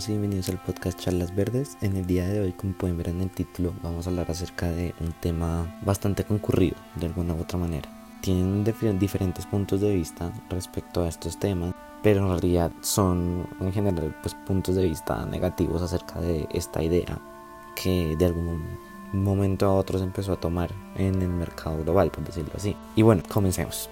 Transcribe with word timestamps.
todos 0.00 0.08
y 0.08 0.12
bienvenidos 0.12 0.48
al 0.48 0.58
podcast 0.58 0.98
Charlas 0.98 1.34
Verdes. 1.34 1.76
En 1.82 1.94
el 1.94 2.06
día 2.06 2.26
de 2.26 2.40
hoy, 2.40 2.52
como 2.52 2.72
pueden 2.72 2.96
ver 2.96 3.08
en 3.08 3.20
el 3.20 3.28
título, 3.28 3.74
vamos 3.82 4.06
a 4.06 4.10
hablar 4.10 4.30
acerca 4.30 4.70
de 4.70 4.94
un 5.00 5.12
tema 5.12 5.78
bastante 5.84 6.24
concurrido 6.24 6.76
de 6.94 7.06
alguna 7.06 7.34
u 7.34 7.40
otra 7.40 7.58
manera. 7.58 7.86
Tienen 8.22 8.64
diferentes 8.98 9.44
puntos 9.44 9.82
de 9.82 9.94
vista 9.94 10.32
respecto 10.48 11.02
a 11.02 11.08
estos 11.08 11.38
temas, 11.38 11.74
pero 12.02 12.20
en 12.20 12.28
realidad 12.28 12.72
son 12.80 13.46
en 13.60 13.72
general 13.72 14.16
pues, 14.22 14.34
puntos 14.34 14.76
de 14.76 14.88
vista 14.88 15.26
negativos 15.26 15.82
acerca 15.82 16.18
de 16.20 16.48
esta 16.50 16.82
idea 16.82 17.18
que 17.76 18.16
de 18.16 18.24
algún 18.24 18.64
momento 19.12 19.66
a 19.66 19.74
otro 19.74 19.98
se 19.98 20.04
empezó 20.04 20.32
a 20.32 20.40
tomar 20.40 20.70
en 20.96 21.20
el 21.20 21.28
mercado 21.28 21.82
global, 21.82 22.10
por 22.10 22.24
decirlo 22.24 22.52
así. 22.56 22.74
Y 22.96 23.02
bueno, 23.02 23.22
comencemos. 23.28 23.90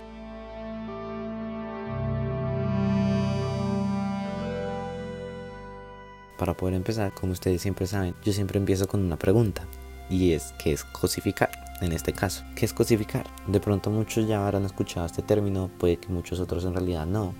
Para 6.39 6.55
poder 6.55 6.75
empezar, 6.75 7.13
como 7.13 7.33
ustedes 7.33 7.61
siempre 7.61 7.87
saben, 7.87 8.15
yo 8.25 8.33
siempre 8.33 8.59
empiezo 8.59 8.87
con 8.87 9.05
una 9.05 9.19
pregunta 9.19 9.63
y 10.09 10.33
es 10.33 10.55
¿qué 10.63 10.73
es 10.73 10.85
cosificar? 10.85 11.51
En 11.81 11.93
este 11.93 12.13
caso, 12.13 12.45
¿qué 12.55 12.65
es 12.65 12.73
cosificar? 12.73 13.27
De 13.47 13.61
pronto 13.61 13.91
muchos 13.91 14.27
ya 14.27 14.45
habrán 14.45 14.65
escuchado 14.65 15.07
este 15.07 15.23
término, 15.23 15.69
puede 15.79 15.97
que 15.97 16.09
muchos 16.09 16.41
otros 16.41 16.65
en 16.65 16.75
realidad 16.75 17.07
no, 17.07 17.35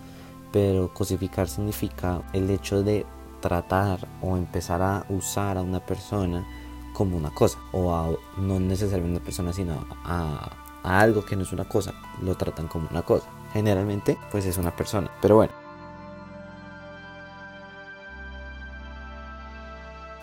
pero 0.53 0.93
cosificar 0.93 1.49
significa 1.49 2.23
el 2.33 2.51
hecho 2.51 2.83
de 2.83 3.07
tratar 3.41 4.07
o 4.21 4.37
empezar 4.37 4.83
a 4.83 5.07
usar 5.09 5.57
a 5.59 5.63
una 5.63 5.81
persona 5.81 6.47
como 6.93 7.17
una 7.17 7.31
cosa 7.31 7.59
o 7.73 7.95
a, 7.95 8.11
no 8.39 8.59
necesariamente 8.59 9.19
una 9.19 9.25
persona 9.25 9.53
sino 9.53 9.87
a, 10.05 10.51
a 10.83 11.01
algo 11.01 11.25
que 11.25 11.37
no 11.37 11.43
es 11.43 11.53
una 11.53 11.69
cosa 11.69 11.95
lo 12.21 12.37
tratan 12.37 12.67
como 12.67 12.89
una 12.91 13.03
cosa 13.03 13.29
generalmente 13.53 14.19
pues 14.33 14.45
es 14.47 14.59
una 14.59 14.75
persona 14.75 15.09
pero 15.23 15.37
bueno 15.37 15.68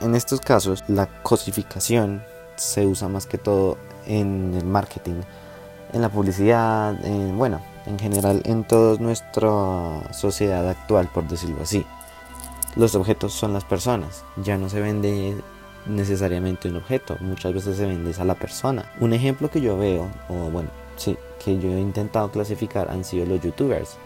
En 0.05 0.13
estos 0.13 0.39
casos, 0.39 0.83
la 0.87 1.07
cosificación 1.23 2.23
se 2.57 2.85
usa 2.85 3.07
más 3.07 3.25
que 3.25 3.39
todo 3.39 3.79
en 4.05 4.53
el 4.53 4.63
marketing, 4.63 5.21
en 5.93 6.01
la 6.03 6.09
publicidad, 6.09 7.03
en, 7.03 7.35
bueno, 7.39 7.59
en 7.87 7.97
general 7.97 8.43
en 8.45 8.65
toda 8.65 8.99
nuestra 8.99 10.13
sociedad 10.13 10.69
actual, 10.69 11.09
por 11.11 11.27
decirlo 11.27 11.63
así. 11.63 11.83
Los 12.75 12.93
objetos 12.93 13.33
son 13.33 13.53
las 13.53 13.63
personas, 13.63 14.23
ya 14.43 14.59
no 14.59 14.69
se 14.69 14.79
vende 14.79 15.35
necesariamente 15.87 16.69
un 16.69 16.75
objeto, 16.75 17.17
muchas 17.19 17.55
veces 17.55 17.75
se 17.75 17.87
vende 17.87 18.13
a 18.15 18.25
la 18.25 18.35
persona. 18.35 18.85
Un 18.99 19.11
ejemplo 19.11 19.49
que 19.49 19.59
yo 19.59 19.75
veo, 19.75 20.07
o 20.29 20.51
bueno, 20.51 20.69
sí, 20.97 21.17
que 21.43 21.57
yo 21.57 21.69
he 21.69 21.81
intentado 21.81 22.29
clasificar 22.29 22.91
han 22.91 23.03
sido 23.03 23.25
los 23.25 23.41
youtubers 23.41 23.97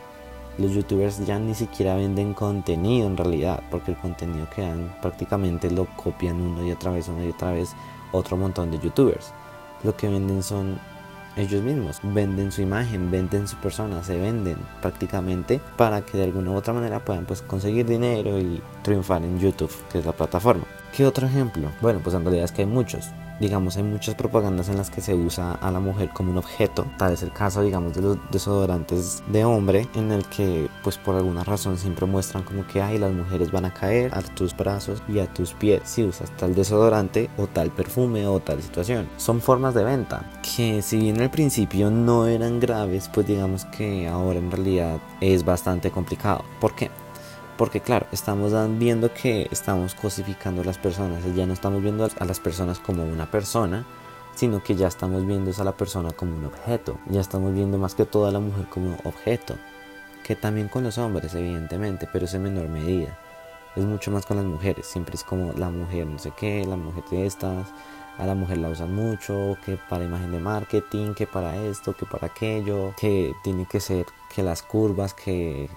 los 0.60 0.74
youtubers 0.74 1.26
ya 1.26 1.40
ni 1.40 1.56
siquiera 1.56 1.96
venden 1.96 2.34
contenido 2.34 3.08
en 3.08 3.18
realidad, 3.18 3.64
porque 3.72 3.92
el 3.92 3.98
contenido 3.98 4.48
que 4.54 4.62
dan 4.62 4.96
prácticamente 5.02 5.72
lo 5.72 5.86
copian 5.96 6.42
uno 6.42 6.66
y 6.66 6.72
otra 6.72 6.92
vez, 6.92 7.08
una 7.08 7.26
y 7.26 7.30
otra 7.30 7.54
vez 7.54 7.74
otro 8.12 8.38
montón 8.38 8.72
de 8.72 8.80
youtubers. 8.80 9.34
Lo 9.84 9.96
que 9.96 10.10
venden 10.10 10.44
son 10.44 10.80
ellos 11.38 11.64
mismos, 11.64 12.00
venden 12.04 12.52
su 12.52 12.62
imagen, 12.62 13.10
venden 13.10 13.48
su 13.48 13.56
persona, 13.58 14.04
se 14.04 14.18
venden 14.18 14.58
prácticamente 14.82 15.62
para 15.78 16.02
que 16.02 16.18
de 16.18 16.26
alguna 16.26 16.52
u 16.52 16.56
otra 16.56 16.74
manera 16.74 17.04
puedan 17.06 17.26
pues 17.26 17.42
conseguir 17.42 17.86
dinero 17.86 18.38
y 18.38 18.62
triunfar 18.82 19.24
en 19.24 19.40
YouTube, 19.40 19.72
que 19.92 20.00
es 20.00 20.06
la 20.06 20.12
plataforma. 20.12 20.66
¿Qué 20.96 21.06
otro 21.06 21.28
ejemplo? 21.28 21.70
Bueno, 21.82 22.02
pues 22.04 22.16
en 22.16 22.24
realidad 22.24 22.46
es 22.46 22.52
que 22.52 22.64
hay 22.64 22.68
muchos 22.68 23.06
digamos, 23.40 23.78
hay 23.78 23.84
muchas 23.84 24.16
propagandas 24.16 24.70
en 24.70 24.78
las 24.78 24.90
que 24.90 25.02
se 25.02 25.14
usa 25.16 25.54
a 25.54 25.72
la 25.72 25.80
mujer 25.80 26.10
como 26.14 26.32
un 26.32 26.38
objeto. 26.38 26.86
Tal 26.98 27.14
es 27.14 27.24
el 27.24 27.32
caso, 27.32 27.62
digamos, 27.62 27.94
de 27.94 28.02
los 28.02 28.18
desodorantes 28.32 29.24
de 29.28 29.46
hombre, 29.46 29.88
en 29.96 30.12
el 30.12 30.26
que, 30.26 30.70
pues 30.84 30.98
por 30.98 31.16
alguna 31.16 31.44
razón, 31.44 31.78
siempre 31.78 32.06
muestran 32.06 32.44
como 32.44 32.66
que, 32.68 32.82
ay, 32.82 32.98
las 32.98 33.12
mujeres 33.12 33.52
van 33.52 33.66
a 33.66 33.74
caer 33.74 34.14
a 34.14 34.22
tus 34.22 34.56
brazos 34.56 35.02
y 35.08 35.20
a 35.20 35.34
tus 35.34 35.54
pies 35.54 35.82
si 35.86 36.04
usas 36.04 36.36
tal 36.38 36.56
desodorante 36.56 37.30
o 37.38 37.48
tal 37.48 37.72
perfume 37.72 38.28
o 38.28 38.40
tal 38.40 38.62
situación. 38.62 39.08
Son 39.18 39.42
formas 39.42 39.74
de 39.74 39.84
venta 39.84 40.30
que, 40.42 40.82
si 40.82 40.98
bien 40.98 41.22
al 41.22 41.32
principio 41.32 41.90
no 41.90 42.28
eran 42.28 42.60
graves, 42.60 43.10
pues 43.14 43.28
digamos 43.28 43.66
que 43.66 44.08
ahora 44.08 44.40
en 44.40 44.52
realidad 44.52 45.00
es 45.22 45.44
bastante 45.44 45.92
complicado. 45.92 46.44
¿Por 46.60 46.76
qué? 46.76 46.90
Porque 47.60 47.82
claro, 47.82 48.08
estamos 48.14 48.54
viendo 48.80 49.14
que 49.14 49.50
estamos 49.52 49.94
cosificando 49.94 50.62
a 50.62 50.64
las 50.64 50.78
personas, 50.78 51.22
ya 51.36 51.46
no 51.46 51.52
estamos 51.52 51.82
viendo 51.82 52.08
a 52.18 52.24
las 52.24 52.40
personas 52.40 52.80
como 52.80 53.04
una 53.04 53.30
persona, 53.30 53.86
sino 54.34 54.64
que 54.64 54.76
ya 54.76 54.88
estamos 54.88 55.28
viendo 55.28 55.52
a 55.52 55.64
la 55.66 55.76
persona 55.76 56.12
como 56.12 56.38
un 56.38 56.46
objeto, 56.46 56.98
ya 57.08 57.20
estamos 57.20 57.54
viendo 57.54 57.78
más 57.78 57.96
que 57.96 58.06
todo 58.06 58.28
a 58.28 58.32
la 58.32 58.40
mujer 58.40 58.68
como 58.70 58.96
objeto, 59.04 59.56
que 60.24 60.38
también 60.38 60.70
con 60.70 60.86
los 60.86 60.98
hombres 60.98 61.36
evidentemente, 61.36 62.08
pero 62.14 62.24
es 62.24 62.34
en 62.34 62.44
menor 62.44 62.70
medida. 62.70 63.20
Es 63.76 63.84
mucho 63.84 64.10
más 64.10 64.26
con 64.26 64.38
las 64.38 64.46
mujeres, 64.46 64.86
siempre 64.86 65.16
es 65.16 65.26
como 65.26 65.52
la 65.52 65.70
mujer 65.70 66.08
no 66.08 66.18
sé 66.18 66.32
qué, 66.38 66.66
la 66.66 66.78
mujer 66.78 67.04
de 67.12 67.26
estas, 67.26 67.68
a 68.18 68.26
la 68.26 68.36
mujer 68.36 68.60
la 68.60 68.70
usan 68.70 68.96
mucho, 68.96 69.58
que 69.66 69.78
para 69.90 70.06
imagen 70.06 70.32
de 70.32 70.40
marketing, 70.40 71.14
que 71.14 71.28
para 71.28 71.58
esto, 71.58 71.92
que 71.92 72.06
para 72.06 72.28
aquello, 72.28 72.94
que 72.98 73.34
tiene 73.44 73.66
que 73.66 73.82
ser 73.82 74.06
que 74.34 74.44
las 74.44 74.64
curvas, 74.64 75.14
que 75.14 75.70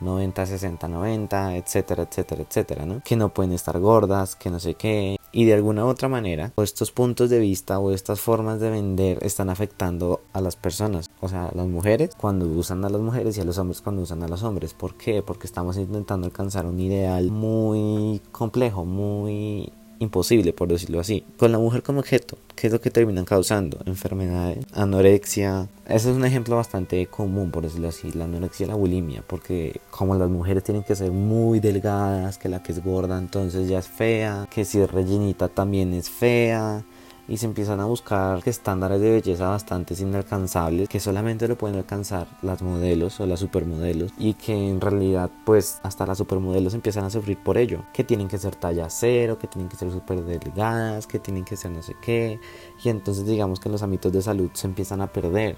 90, 0.00 0.46
60, 0.46 0.88
90, 0.88 1.56
etcétera, 1.56 2.04
etcétera, 2.04 2.42
etcétera, 2.42 2.86
¿no? 2.86 3.02
Que 3.04 3.16
no 3.16 3.30
pueden 3.30 3.52
estar 3.52 3.78
gordas, 3.78 4.36
que 4.36 4.50
no 4.50 4.60
sé 4.60 4.74
qué. 4.74 5.16
Y 5.32 5.46
de 5.46 5.54
alguna 5.54 5.84
u 5.84 5.88
otra 5.88 6.08
manera, 6.08 6.52
estos 6.56 6.92
puntos 6.92 7.28
de 7.30 7.40
vista 7.40 7.78
o 7.78 7.90
estas 7.90 8.20
formas 8.20 8.60
de 8.60 8.70
vender 8.70 9.18
están 9.22 9.50
afectando 9.50 10.20
a 10.32 10.40
las 10.40 10.56
personas, 10.56 11.10
o 11.20 11.28
sea, 11.28 11.46
a 11.46 11.54
las 11.54 11.66
mujeres 11.66 12.10
cuando 12.16 12.46
usan 12.46 12.84
a 12.84 12.88
las 12.88 13.00
mujeres 13.00 13.36
y 13.36 13.40
a 13.40 13.44
los 13.44 13.58
hombres 13.58 13.80
cuando 13.80 14.02
usan 14.02 14.22
a 14.22 14.28
los 14.28 14.42
hombres. 14.42 14.74
¿Por 14.74 14.94
qué? 14.94 15.22
Porque 15.22 15.46
estamos 15.46 15.76
intentando 15.76 16.26
alcanzar 16.26 16.66
un 16.66 16.78
ideal 16.78 17.30
muy 17.30 18.20
complejo, 18.30 18.84
muy 18.84 19.72
imposible, 19.98 20.52
por 20.52 20.68
decirlo 20.68 21.00
así. 21.00 21.24
Con 21.36 21.52
la 21.52 21.58
mujer 21.58 21.82
como 21.82 22.00
objeto, 22.00 22.38
¿qué 22.54 22.68
es 22.68 22.72
lo 22.72 22.80
que 22.80 22.90
terminan 22.90 23.24
causando? 23.24 23.78
Enfermedades, 23.86 24.64
anorexia. 24.72 25.68
Ese 25.86 26.10
es 26.10 26.16
un 26.16 26.24
ejemplo 26.24 26.56
bastante 26.56 27.06
común, 27.06 27.50
por 27.50 27.62
decirlo 27.62 27.88
así, 27.88 28.12
la 28.12 28.24
anorexia 28.24 28.64
y 28.64 28.68
la 28.68 28.74
bulimia, 28.74 29.22
porque 29.26 29.80
como 29.90 30.14
las 30.14 30.28
mujeres 30.28 30.64
tienen 30.64 30.82
que 30.82 30.96
ser 30.96 31.10
muy 31.10 31.60
delgadas, 31.60 32.38
que 32.38 32.48
la 32.48 32.62
que 32.62 32.72
es 32.72 32.82
gorda 32.82 33.18
entonces 33.18 33.68
ya 33.68 33.78
es 33.78 33.88
fea, 33.88 34.48
que 34.50 34.64
si 34.64 34.80
es 34.80 34.90
rellenita 34.90 35.48
también 35.48 35.92
es 35.94 36.08
fea, 36.08 36.84
y 37.26 37.38
se 37.38 37.46
empiezan 37.46 37.80
a 37.80 37.86
buscar 37.86 38.40
estándares 38.44 39.00
de 39.00 39.10
belleza 39.10 39.48
bastante 39.48 39.94
inalcanzables 39.98 40.88
que 40.88 41.00
solamente 41.00 41.48
lo 41.48 41.56
pueden 41.56 41.76
alcanzar 41.76 42.26
las 42.42 42.62
modelos 42.62 43.18
o 43.20 43.26
las 43.26 43.40
supermodelos 43.40 44.12
y 44.18 44.34
que 44.34 44.52
en 44.52 44.80
realidad 44.80 45.30
pues 45.44 45.80
hasta 45.82 46.06
las 46.06 46.18
supermodelos 46.18 46.74
empiezan 46.74 47.04
a 47.04 47.10
sufrir 47.10 47.38
por 47.38 47.56
ello 47.56 47.84
que 47.92 48.04
tienen 48.04 48.28
que 48.28 48.38
ser 48.38 48.56
talla 48.56 48.90
cero 48.90 49.38
que 49.38 49.46
tienen 49.46 49.68
que 49.68 49.76
ser 49.76 49.90
súper 49.90 50.22
delgadas 50.24 51.06
que 51.06 51.18
tienen 51.18 51.44
que 51.44 51.56
ser 51.56 51.70
no 51.70 51.82
sé 51.82 51.94
qué 52.02 52.38
y 52.82 52.88
entonces 52.88 53.26
digamos 53.26 53.60
que 53.60 53.68
los 53.68 53.82
ámbitos 53.82 54.12
de 54.12 54.22
salud 54.22 54.50
se 54.52 54.66
empiezan 54.66 55.00
a 55.00 55.06
perder 55.06 55.56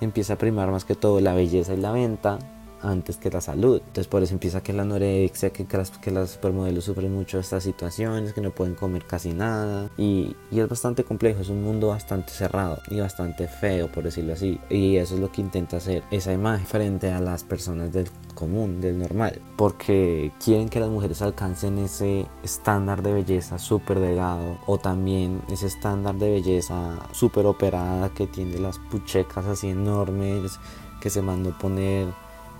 empieza 0.00 0.34
a 0.34 0.38
primar 0.38 0.70
más 0.70 0.84
que 0.84 0.94
todo 0.94 1.20
la 1.20 1.34
belleza 1.34 1.74
y 1.74 1.78
la 1.78 1.92
venta 1.92 2.38
antes 2.82 3.16
que 3.16 3.30
la 3.30 3.40
salud. 3.40 3.76
Entonces 3.78 4.06
por 4.06 4.22
eso 4.22 4.34
empieza 4.34 4.62
que 4.62 4.72
la 4.72 4.82
anorexia, 4.82 5.50
que, 5.50 5.66
las, 5.76 5.90
que 5.90 6.10
las 6.10 6.30
supermodelos 6.30 6.84
sufren 6.84 7.12
mucho 7.14 7.38
estas 7.38 7.64
situaciones, 7.64 8.32
que 8.32 8.40
no 8.40 8.50
pueden 8.50 8.74
comer 8.74 9.04
casi 9.04 9.32
nada. 9.32 9.90
Y, 9.96 10.36
y, 10.50 10.60
es 10.60 10.68
bastante 10.68 11.04
complejo, 11.04 11.40
es 11.40 11.48
un 11.48 11.62
mundo 11.62 11.88
bastante 11.88 12.32
cerrado 12.32 12.78
y 12.90 13.00
bastante 13.00 13.48
feo, 13.48 13.90
por 13.90 14.04
decirlo 14.04 14.32
así. 14.32 14.60
Y 14.70 14.96
eso 14.96 15.14
es 15.14 15.20
lo 15.20 15.30
que 15.30 15.40
intenta 15.40 15.78
hacer 15.78 16.02
esa 16.10 16.32
imagen 16.32 16.66
frente 16.66 17.10
a 17.12 17.20
las 17.20 17.44
personas 17.44 17.92
del 17.92 18.08
común, 18.34 18.80
del 18.80 18.98
normal. 18.98 19.40
Porque 19.56 20.32
quieren 20.42 20.68
que 20.68 20.80
las 20.80 20.88
mujeres 20.88 21.22
alcancen 21.22 21.78
ese 21.78 22.26
estándar 22.42 23.02
de 23.02 23.12
belleza 23.12 23.58
súper 23.58 23.98
delgado 23.98 24.58
o 24.66 24.78
también 24.78 25.42
ese 25.50 25.66
estándar 25.66 26.14
de 26.16 26.30
belleza 26.30 26.98
súper 27.12 27.46
operada 27.46 28.10
que 28.10 28.26
tiene 28.26 28.58
las 28.58 28.78
puchecas 28.78 29.46
así 29.46 29.68
enormes 29.68 30.58
que 31.00 31.10
se 31.10 31.22
mandó 31.22 31.56
poner 31.56 32.06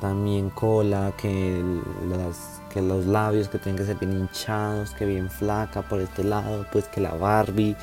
también 0.01 0.51
cola, 0.51 1.13
que, 1.17 1.63
las, 2.09 2.63
que 2.71 2.83
los 2.83 3.07
labios 3.07 3.49
que 3.49 3.59
tienen 3.59 3.79
que 3.79 3.85
ser 3.85 3.97
bien 3.97 4.13
hinchados, 4.13 4.91
que 4.91 5.05
bien 5.05 5.31
flaca 5.31 5.83
por 5.83 6.01
este 6.01 6.25
lado, 6.25 6.67
pues 6.73 6.89
que 6.89 7.01
la 7.01 7.15
Barbie 7.15 7.77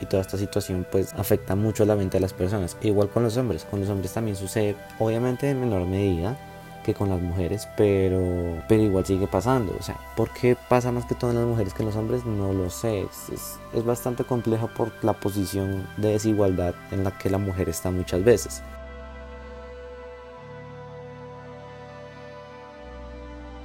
y 0.00 0.06
toda 0.06 0.22
esta 0.22 0.38
situación 0.38 0.86
pues 0.90 1.12
afecta 1.14 1.54
mucho 1.54 1.84
la 1.84 1.96
mente 1.96 2.16
de 2.16 2.22
las 2.22 2.32
personas. 2.32 2.76
Igual 2.82 3.10
con 3.10 3.22
los 3.22 3.36
hombres, 3.36 3.66
con 3.70 3.80
los 3.80 3.88
hombres 3.88 4.12
también 4.12 4.36
sucede, 4.36 4.76
obviamente 4.98 5.50
en 5.50 5.60
menor 5.60 5.86
medida 5.86 6.36
que 6.84 6.94
con 6.94 7.10
las 7.10 7.20
mujeres, 7.20 7.68
pero, 7.76 8.62
pero 8.66 8.82
igual 8.82 9.04
sigue 9.04 9.26
pasando. 9.26 9.76
O 9.78 9.82
sea, 9.82 9.96
¿por 10.16 10.30
qué 10.30 10.56
pasa 10.68 10.90
más 10.92 11.04
que 11.04 11.14
todo 11.14 11.30
en 11.30 11.36
las 11.36 11.46
mujeres 11.46 11.74
que 11.74 11.82
en 11.82 11.88
los 11.88 11.96
hombres? 11.96 12.24
No 12.24 12.52
lo 12.52 12.70
sé. 12.70 13.02
Es, 13.02 13.58
es 13.72 13.84
bastante 13.84 14.24
complejo 14.24 14.68
por 14.68 14.92
la 15.02 15.12
posición 15.12 15.86
de 15.98 16.12
desigualdad 16.12 16.74
en 16.90 17.04
la 17.04 17.16
que 17.16 17.28
la 17.30 17.38
mujer 17.38 17.68
está 17.68 17.90
muchas 17.90 18.24
veces. 18.24 18.62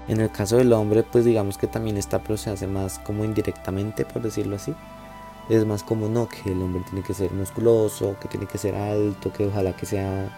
En 0.08 0.22
el 0.22 0.32
caso 0.32 0.58
del 0.58 0.72
hombre, 0.74 1.04
pues 1.04 1.26
digamos 1.26 1.58
que 1.58 1.68
también 1.68 1.98
está, 1.98 2.20
pero 2.20 2.38
se 2.38 2.52
hace 2.52 2.68
más 2.68 3.00
como 3.00 3.26
indirectamente, 3.26 4.06
por 4.06 4.22
decirlo 4.22 4.58
así. 4.58 4.76
Es 5.50 5.66
más 5.66 5.84
como 5.84 6.08
no, 6.10 6.28
que 6.28 6.52
el 6.52 6.62
hombre 6.62 6.84
tiene 6.90 7.04
que 7.06 7.14
ser 7.14 7.32
musculoso, 7.32 8.16
que 8.20 8.28
tiene 8.28 8.46
que 8.46 8.58
ser 8.58 8.76
alto, 8.76 9.32
que 9.34 9.48
ojalá 9.48 9.76
que 9.76 9.86
sea 9.86 10.30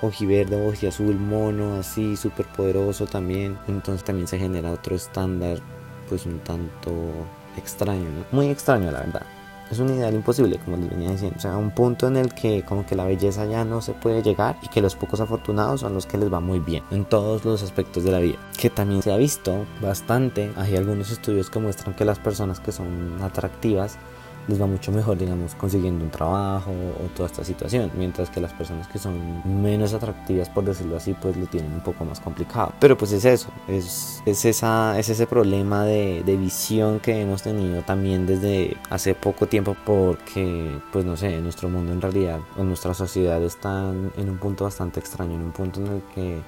ojiverde, 0.00 0.66
ojiazul, 0.68 1.16
mono, 1.18 1.76
así, 1.76 2.16
súper 2.16 2.46
poderoso 2.46 3.06
también. 3.06 3.58
Entonces 3.68 4.04
también 4.04 4.26
se 4.26 4.38
genera 4.38 4.72
otro 4.72 4.96
estándar 4.96 5.58
pues 6.08 6.26
un 6.26 6.40
tanto 6.40 6.92
extraño, 7.56 8.24
muy 8.32 8.48
extraño 8.48 8.90
la 8.90 9.00
verdad. 9.00 9.26
Es 9.72 9.78
un 9.78 9.88
ideal 9.88 10.12
imposible, 10.12 10.58
como 10.58 10.76
les 10.76 10.90
venía 10.90 11.10
diciendo. 11.12 11.36
O 11.38 11.40
sea, 11.40 11.56
un 11.56 11.70
punto 11.70 12.06
en 12.06 12.18
el 12.18 12.34
que 12.34 12.62
como 12.62 12.84
que 12.84 12.94
la 12.94 13.06
belleza 13.06 13.46
ya 13.46 13.64
no 13.64 13.80
se 13.80 13.94
puede 13.94 14.22
llegar 14.22 14.58
y 14.60 14.68
que 14.68 14.82
los 14.82 14.94
pocos 14.96 15.20
afortunados 15.20 15.80
son 15.80 15.94
los 15.94 16.04
que 16.04 16.18
les 16.18 16.30
va 16.30 16.40
muy 16.40 16.60
bien 16.60 16.84
en 16.90 17.06
todos 17.06 17.46
los 17.46 17.62
aspectos 17.62 18.04
de 18.04 18.12
la 18.12 18.18
vida. 18.18 18.36
Que 18.58 18.68
también 18.68 19.00
se 19.00 19.10
ha 19.10 19.16
visto 19.16 19.64
bastante. 19.80 20.52
Hay 20.58 20.76
algunos 20.76 21.10
estudios 21.10 21.48
que 21.48 21.58
muestran 21.58 21.94
que 21.94 22.04
las 22.04 22.18
personas 22.18 22.60
que 22.60 22.70
son 22.70 23.22
atractivas 23.22 23.96
les 24.48 24.60
va 24.60 24.66
mucho 24.66 24.92
mejor, 24.92 25.16
digamos, 25.18 25.54
consiguiendo 25.54 26.04
un 26.04 26.10
trabajo 26.10 26.70
o 26.70 27.06
toda 27.16 27.28
esta 27.28 27.44
situación, 27.44 27.90
mientras 27.94 28.30
que 28.30 28.40
las 28.40 28.52
personas 28.52 28.88
que 28.88 28.98
son 28.98 29.42
menos 29.62 29.94
atractivas, 29.94 30.48
por 30.48 30.64
decirlo 30.64 30.96
así, 30.96 31.14
pues 31.14 31.36
lo 31.36 31.46
tienen 31.46 31.72
un 31.72 31.80
poco 31.80 32.04
más 32.04 32.20
complicado. 32.20 32.72
Pero 32.80 32.96
pues 32.96 33.12
es 33.12 33.24
eso, 33.24 33.50
es, 33.68 34.22
es, 34.26 34.44
esa, 34.44 34.98
es 34.98 35.08
ese 35.08 35.26
problema 35.26 35.84
de, 35.84 36.22
de 36.24 36.36
visión 36.36 37.00
que 37.00 37.20
hemos 37.20 37.42
tenido 37.42 37.82
también 37.82 38.26
desde 38.26 38.76
hace 38.90 39.14
poco 39.14 39.46
tiempo, 39.46 39.76
porque, 39.84 40.70
pues 40.92 41.04
no 41.04 41.16
sé, 41.16 41.40
nuestro 41.40 41.68
mundo 41.68 41.92
en 41.92 42.00
realidad, 42.00 42.40
o 42.58 42.64
nuestra 42.64 42.94
sociedad 42.94 43.42
está 43.42 43.90
en 44.16 44.28
un 44.28 44.38
punto 44.38 44.64
bastante 44.64 45.00
extraño, 45.00 45.34
en 45.34 45.42
un 45.42 45.52
punto 45.52 45.80
en 45.80 45.86
el 45.86 46.02
que 46.14 46.40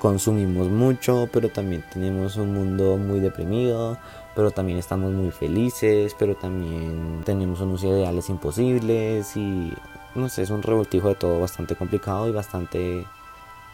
consumimos 0.00 0.68
mucho, 0.68 1.28
pero 1.30 1.50
también 1.50 1.84
tenemos 1.92 2.36
un 2.36 2.54
mundo 2.54 2.96
muy 2.96 3.20
deprimido, 3.20 3.98
pero 4.34 4.50
también 4.50 4.78
estamos 4.78 5.12
muy 5.12 5.30
felices, 5.30 6.14
pero 6.18 6.34
también 6.36 7.22
tenemos 7.24 7.60
unos 7.60 7.82
ideales 7.82 8.28
imposibles 8.28 9.36
y 9.36 9.72
no 10.14 10.28
sé, 10.28 10.42
es 10.42 10.50
un 10.50 10.62
revoltijo 10.62 11.08
de 11.08 11.14
todo 11.14 11.40
bastante 11.40 11.76
complicado 11.76 12.28
y 12.28 12.32
bastante, 12.32 13.06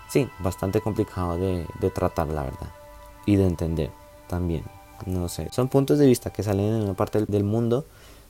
sí, 0.08 0.28
bastante 0.38 0.80
complicado 0.80 1.36
de, 1.36 1.66
de 1.80 1.90
tratar, 1.90 2.28
la 2.28 2.44
verdad, 2.44 2.70
y 3.26 3.36
de 3.36 3.46
entender 3.46 3.90
también, 4.28 4.64
no 5.06 5.28
sé, 5.28 5.48
son 5.52 5.68
puntos 5.68 5.98
de 5.98 6.06
vista 6.06 6.30
que 6.30 6.42
salen 6.42 6.66
en 6.66 6.82
una 6.82 6.94
parte 6.94 7.24
del 7.26 7.44
mundo 7.44 7.84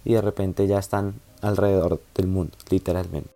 y 0.05 0.14
de 0.14 0.23
repente 0.23 0.67
ya 0.67 0.78
están 0.78 1.14
alrededor 1.43 2.00
del 2.14 2.26
mundo, 2.28 2.56
literalmente. 2.70 3.36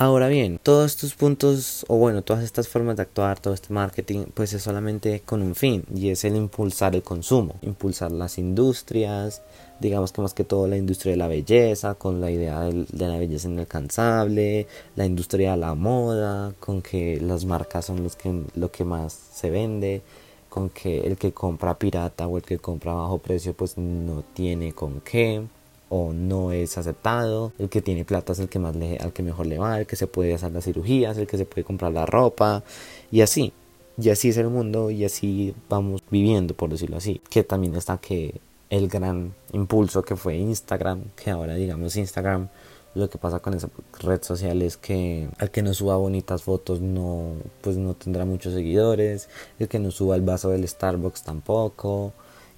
Ahora 0.00 0.28
bien, 0.28 0.60
todos 0.62 0.92
estos 0.92 1.14
puntos, 1.14 1.84
o 1.88 1.96
bueno, 1.96 2.22
todas 2.22 2.44
estas 2.44 2.68
formas 2.68 2.94
de 2.94 3.02
actuar, 3.02 3.40
todo 3.40 3.52
este 3.52 3.72
marketing, 3.72 4.26
pues 4.32 4.52
es 4.52 4.62
solamente 4.62 5.22
con 5.26 5.42
un 5.42 5.56
fin, 5.56 5.84
y 5.92 6.10
es 6.10 6.24
el 6.24 6.36
impulsar 6.36 6.94
el 6.94 7.02
consumo, 7.02 7.56
impulsar 7.62 8.12
las 8.12 8.38
industrias, 8.38 9.42
digamos 9.80 10.12
que 10.12 10.20
más 10.22 10.34
que 10.34 10.44
todo 10.44 10.68
la 10.68 10.76
industria 10.76 11.14
de 11.14 11.16
la 11.16 11.26
belleza, 11.26 11.94
con 11.94 12.20
la 12.20 12.30
idea 12.30 12.60
de, 12.60 12.86
la 12.92 13.18
belleza 13.18 13.48
inalcanzable, 13.48 14.68
la 14.94 15.04
industria 15.04 15.50
de 15.50 15.56
la 15.56 15.74
moda, 15.74 16.54
con 16.60 16.80
que 16.80 17.20
las 17.20 17.44
marcas 17.44 17.86
son 17.86 18.04
los 18.04 18.14
que, 18.14 18.44
lo 18.54 18.70
que 18.70 18.84
más 18.84 19.12
se 19.12 19.50
vende, 19.50 20.02
con 20.48 20.70
que 20.70 21.00
el 21.00 21.16
que 21.16 21.32
compra 21.32 21.76
pirata 21.76 22.28
o 22.28 22.36
el 22.36 22.44
que 22.44 22.58
compra 22.58 22.92
a 22.92 22.94
bajo 22.94 23.18
precio 23.18 23.52
pues 23.52 23.76
no 23.76 24.22
tiene 24.32 24.72
con 24.74 25.00
qué 25.00 25.42
o 25.88 26.12
no 26.12 26.52
es 26.52 26.76
aceptado, 26.78 27.52
el 27.58 27.68
que 27.68 27.82
tiene 27.82 28.04
plata 28.04 28.32
es 28.32 28.38
el 28.40 28.48
que 28.48 28.58
más 28.58 28.76
le, 28.76 28.98
al 28.98 29.12
que 29.12 29.22
mejor 29.22 29.46
le 29.46 29.58
va, 29.58 29.80
el 29.80 29.86
que 29.86 29.96
se 29.96 30.06
puede 30.06 30.34
hacer 30.34 30.52
las 30.52 30.64
cirugías, 30.64 31.16
el 31.18 31.26
que 31.26 31.38
se 31.38 31.46
puede 31.46 31.64
comprar 31.64 31.92
la 31.92 32.06
ropa 32.06 32.62
y 33.10 33.22
así. 33.22 33.52
Y 34.00 34.10
así 34.10 34.28
es 34.28 34.36
el 34.36 34.48
mundo 34.48 34.90
y 34.90 35.04
así 35.04 35.54
vamos 35.68 36.02
viviendo, 36.10 36.54
por 36.54 36.70
decirlo 36.70 36.98
así. 36.98 37.20
Que 37.30 37.42
también 37.42 37.74
está 37.74 37.98
que 37.98 38.40
el 38.70 38.88
gran 38.88 39.34
impulso 39.52 40.02
que 40.02 40.14
fue 40.14 40.36
Instagram, 40.36 41.02
que 41.16 41.30
ahora 41.30 41.54
digamos 41.54 41.96
Instagram, 41.96 42.48
lo 42.94 43.08
que 43.08 43.18
pasa 43.18 43.40
con 43.40 43.54
esa 43.54 43.70
red 44.00 44.22
social 44.22 44.62
es 44.62 44.76
que 44.76 45.28
el 45.38 45.50
que 45.50 45.62
no 45.62 45.74
suba 45.74 45.96
bonitas 45.96 46.42
fotos 46.42 46.80
no, 46.80 47.34
pues 47.60 47.76
no 47.76 47.94
tendrá 47.94 48.24
muchos 48.24 48.54
seguidores, 48.54 49.28
el 49.58 49.68
que 49.68 49.78
no 49.78 49.90
suba 49.90 50.16
el 50.16 50.22
vaso 50.22 50.50
del 50.50 50.66
Starbucks 50.66 51.22
tampoco, 51.22 52.12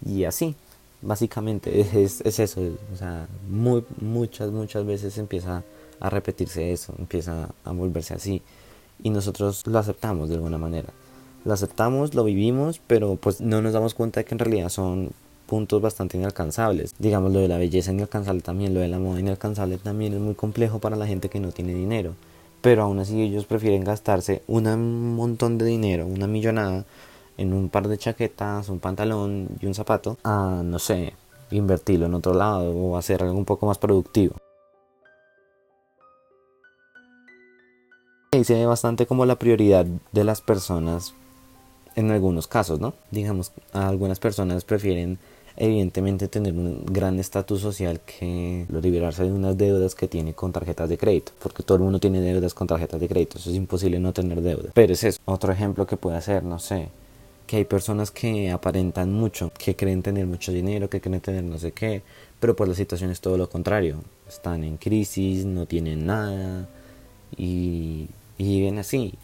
y 0.05 0.25
así 0.25 0.56
básicamente 1.02 1.81
es, 1.81 2.20
es 2.20 2.38
eso, 2.38 2.61
o 2.93 2.97
sea, 2.97 3.26
muchas, 3.49 4.50
muchas 4.50 4.85
veces 4.87 5.19
empieza 5.19 5.62
a 6.00 6.11
repetirse 6.11 6.73
eso, 6.73 6.94
empieza 6.99 7.49
a 7.64 7.73
volverse 7.73 8.14
así 8.14 8.43
y 9.02 9.11
nosotros 9.11 9.67
lo 9.67 9.79
aceptamos 9.79 10.29
de 10.29 10.37
alguna 10.37 10.58
manera. 10.58 10.88
Lo 11.44 11.55
aceptamos, 11.55 12.14
lo 12.14 12.25
vivimos, 12.25 12.81
pero 12.87 13.17
pues 13.17 13.41
no 13.41 13.62
nos 13.62 13.73
damos 13.73 13.94
cuenta 13.94 14.20
de 14.20 14.25
que 14.25 14.35
en 14.35 14.38
realidad 14.41 14.69
son 14.69 15.11
puntos 15.47 15.81
bastante 15.81 16.19
inalcanzables. 16.19 16.94
Digamos, 16.99 17.32
lo 17.32 17.41
de 17.41 17.49
la 17.49 17.58
belleza 17.58 17.93
inalcanzable 17.93 18.43
también, 18.43 18.75
lo 18.75 18.81
de 18.81 18.88
la 18.88 18.99
moda 18.99 19.20
inalcanzable 19.20 19.79
también 19.79 20.12
es 20.12 20.20
muy 20.20 20.35
complejo 20.35 20.79
para 20.79 20.96
la 20.96 21.06
gente 21.06 21.29
que 21.29 21.41
no 21.41 21.50
tiene 21.50 21.75
dinero. 21.75 22.14
Pero 22.61 22.82
aún 22.82 22.99
así 22.99 23.20
ellos 23.23 23.46
prefieren 23.46 23.85
gastarse 23.85 24.43
un 24.46 25.14
montón 25.17 25.56
de 25.56 25.64
dinero, 25.64 26.06
una 26.06 26.26
millonada, 26.26 26.85
en 27.37 27.53
un 27.53 27.69
par 27.69 27.88
de 27.88 27.99
chaquetas, 27.99 28.69
un 28.69 28.81
pantalón 28.81 29.49
y 29.61 29.67
un 29.67 29.75
zapato, 29.75 30.19
a, 30.25 30.62
no 30.65 30.79
sé, 30.79 31.15
invertirlo 31.50 32.06
en 32.06 32.15
otro 32.15 32.35
lado 32.35 32.71
o 32.73 32.97
hacer 32.97 33.23
algo 33.23 33.38
un 33.38 33.44
poco 33.44 33.67
más 33.67 33.79
productivo. 33.79 34.37
Y 38.32 38.44
se 38.44 38.55
ve 38.55 38.67
bastante 38.67 39.06
como 39.06 39.27
la 39.27 39.37
prioridad 39.37 39.87
de 40.12 40.25
las 40.25 40.41
personas 40.41 41.15
en 41.97 42.11
algunos 42.12 42.47
casos, 42.47 42.79
¿no? 42.79 42.94
Digamos, 43.11 43.53
algunas 43.73 44.21
personas 44.21 44.65
prefieren 44.65 45.19
evidentemente 45.56 46.29
tener 46.29 46.55
un 46.55 46.85
gran 46.87 47.19
estatus 47.19 47.61
social 47.61 48.00
que 48.00 48.67
liberarse 48.82 49.25
de 49.25 49.32
unas 49.32 49.59
deudas 49.59 49.94
que 49.94 50.09
tiene 50.09 50.32
con 50.32 50.53
tarjetas 50.53 50.88
de 50.88 50.97
crédito, 50.97 51.32
porque 51.43 51.62
todo 51.62 51.77
el 51.77 51.82
mundo 51.82 51.99
tiene 51.99 52.21
deudas 52.21 52.55
con 52.55 52.67
tarjetas 52.67 53.00
de 53.00 53.09
crédito, 53.09 53.38
eso 53.38 53.50
es 53.50 53.56
imposible 53.56 53.99
no 53.99 54.12
tener 54.12 54.41
deuda. 54.41 54.71
Pero 54.75 54.93
es 54.93 55.05
eso, 55.05 55.21
otro 55.25 55.53
ejemplo 55.53 55.87
que 55.87 55.97
puede 55.97 56.21
ser, 56.23 56.44
no 56.44 56.59
sé, 56.59 56.88
que 57.50 57.56
hay 57.56 57.64
personas 57.64 58.12
que 58.12 58.52
aparentan 58.52 59.12
mucho, 59.12 59.50
que 59.58 59.75
creen 59.75 60.05
tener 60.05 60.25
mucho 60.25 60.53
dinero, 60.53 60.89
que 60.89 61.01
creen 61.01 61.20
tener 61.20 61.43
no 61.43 61.58
sé 61.58 61.72
qué, 61.72 62.01
pero 62.39 62.55
pues 62.55 62.69
la 62.69 62.77
situación 62.77 63.10
es 63.10 63.20
todo 63.20 63.36
lo 63.36 63.51
contrario. 63.51 63.96
Están 64.29 64.63
en 64.63 64.77
crisis, 64.77 65.44
no 65.46 65.67
tienen 65.67 66.06
nada 66.06 66.69
y, 67.36 68.06
y 68.39 68.44
viven 68.44 68.79
así. 68.79 69.15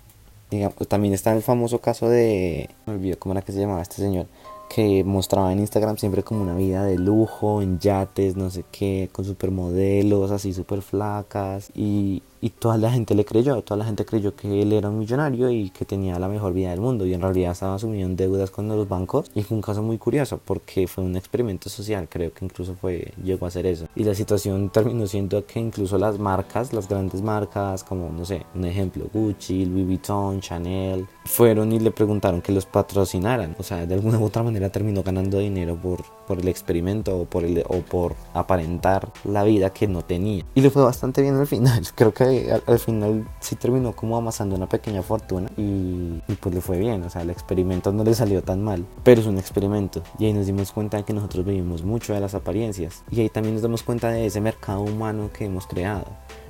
Digamos, 0.51 0.75
también 0.89 1.15
está 1.15 1.37
el 1.37 1.43
famoso 1.43 1.79
caso 1.81 2.09
de, 2.09 2.69
me 2.87 2.95
olvido 2.95 3.17
cómo 3.17 3.33
era 3.33 3.43
que 3.43 3.53
se 3.53 3.61
llamaba 3.61 3.81
este 3.81 4.03
señor, 4.03 4.27
que 4.75 5.05
mostraba 5.05 5.53
en 5.53 5.61
Instagram 5.61 5.97
siempre 5.97 6.25
como 6.25 6.43
una 6.43 6.57
vida 6.57 6.85
de 6.85 6.99
lujo, 6.99 7.63
en 7.63 7.79
yates, 7.79 8.35
no 8.35 8.51
sé 8.51 8.65
qué, 8.73 9.09
con 9.13 9.25
supermodelos, 9.25 10.33
así 10.33 10.53
super 10.53 10.83
flacas 10.83 11.71
y, 11.77 12.25
y 12.41 12.51
toda 12.51 12.77
la 12.79 12.91
gente 12.91 13.15
le 13.15 13.25
creyó, 13.25 13.63
toda 13.63 13.79
la 13.79 13.85
gente 13.85 14.05
creyó 14.05 14.35
que 14.35 14.63
él 14.63 14.73
era 14.73 14.89
un 14.89 14.99
millonario 14.99 15.51
y 15.51 15.71
que 15.71 15.85
tenía 15.85 16.19
la 16.19 16.29
mejor 16.29 16.53
vida 16.53 16.71
del 16.71 16.81
mundo 16.81 17.07
y 17.07 17.15
en 17.15 17.21
realidad 17.21 17.53
estaba 17.53 17.77
en 17.83 18.17
deudas 18.17 18.51
con 18.51 18.69
los 18.69 18.89
bancos 18.89 19.31
y 19.35 19.43
fue 19.43 19.57
un 19.57 19.63
caso 19.63 19.83
muy 19.83 19.99
curioso 19.99 20.41
porque 20.45 20.87
fue 20.87 21.05
un 21.05 21.17
experimento 21.17 21.69
social, 21.69 22.09
creo 22.09 22.33
que 22.33 22.45
incluso 22.45 22.75
fue 22.75 23.13
llegó 23.23 23.47
a 23.47 23.49
hacer 23.49 23.67
eso. 23.67 23.87
Y 23.95 24.05
la 24.05 24.15
situación 24.15 24.71
terminó 24.71 25.07
siendo 25.07 25.45
que 25.47 25.61
incluso 25.61 25.99
las 25.99 26.19
marcas, 26.19 26.73
las 26.73 26.89
grandes 26.89 27.23
marcas 27.23 27.85
como 27.85 28.11
no 28.11 28.25
sé, 28.25 28.45
un 28.55 28.65
ejemplo 28.65 29.09
Gucci, 29.13 29.65
Louis 29.67 29.87
Vuitton, 29.87 30.41
Chanel, 30.41 31.07
fueron 31.25 31.73
y 31.73 31.79
le 31.79 31.91
preguntaron 31.91 32.43
que 32.43 32.53
los 32.53 32.67
patrocinaran, 32.67 33.57
o 33.59 33.63
sea, 33.63 33.87
de 33.87 33.95
alguna 33.95 34.19
u 34.19 34.25
otra 34.25 34.43
manera 34.43 34.71
terminó 34.71 35.03
ganando 35.03 35.39
dinero 35.39 35.77
por, 35.77 36.05
por 36.27 36.39
el 36.39 36.49
experimento 36.49 37.19
o 37.19 37.25
por 37.25 37.45
el, 37.45 37.65
o 37.69 37.81
por 37.81 38.15
aparentar 38.35 39.13
la 39.25 39.45
vida 39.45 39.71
que 39.71 39.87
no 39.89 40.03
tenía. 40.03 40.45
Y 40.55 40.61
le 40.61 40.71
fue 40.71 40.83
bastante 40.83 41.23
bien 41.23 41.37
al 41.37 41.47
final, 41.47 41.85
creo 41.95 42.13
que 42.13 42.25
al, 42.27 42.79
final 42.79 43.29
sí 43.41 43.57
terminó 43.57 43.95
como 43.95 44.17
amasando 44.17 44.57
una 44.57 44.69
pequeña 44.69 45.03
fortuna 45.03 45.49
y, 45.57 46.21
pues 46.41 46.55
le 46.55 46.61
fue 46.61 46.79
bien, 46.79 47.03
o 47.03 47.11
sea, 47.11 47.23
el 47.23 47.31
experimento 47.31 47.93
no 47.93 48.05
le 48.05 48.15
salió 48.15 48.43
tan 48.43 48.63
mal, 48.63 48.85
pero 49.03 49.21
es 49.21 49.27
un 49.27 49.39
experimento 49.39 50.03
y 50.19 50.27
ahí 50.27 50.33
nos 50.33 50.47
dimos 50.47 50.73
cuenta 50.73 50.97
de 50.97 51.05
que 51.05 51.13
nosotros 51.13 51.45
vivimos 51.45 51.83
mucho 51.83 52.15
de 52.15 52.21
las 52.21 52.35
apariencias 52.35 53.05
y 53.11 53.21
ahí 53.21 53.29
también 53.29 53.55
nos 53.55 53.63
damos 53.63 53.83
cuenta 53.83 54.11
de 54.11 54.27
ese 54.27 54.41
mercado 54.41 54.81
humano 54.81 55.31
que 55.33 55.45
hemos 55.45 55.67
creado. 55.67 56.07